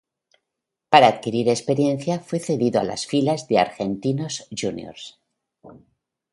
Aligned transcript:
Para 0.91 1.07
adquirir 1.13 1.45
experiencia, 1.49 2.15
fue 2.27 2.39
cedido 2.39 2.79
a 2.79 2.83
las 2.83 3.05
filas 3.05 3.47
de 3.47 3.59
Argentinos 3.59 4.47
Juniors. 4.49 5.19